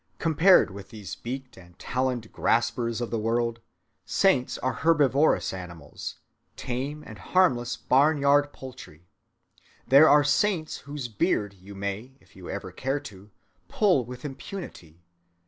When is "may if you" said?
11.75-12.49